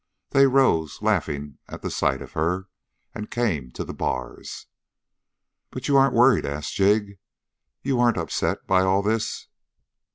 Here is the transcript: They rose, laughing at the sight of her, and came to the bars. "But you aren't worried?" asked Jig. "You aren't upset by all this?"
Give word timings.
They 0.31 0.47
rose, 0.47 1.03
laughing 1.03 1.59
at 1.67 1.83
the 1.83 1.91
sight 1.91 2.23
of 2.23 2.31
her, 2.31 2.69
and 3.13 3.29
came 3.29 3.69
to 3.73 3.83
the 3.83 3.93
bars. 3.93 4.65
"But 5.69 5.87
you 5.87 5.95
aren't 5.95 6.15
worried?" 6.15 6.43
asked 6.43 6.73
Jig. 6.73 7.19
"You 7.83 7.99
aren't 7.99 8.17
upset 8.17 8.65
by 8.65 8.81
all 8.81 9.03
this?" 9.03 9.47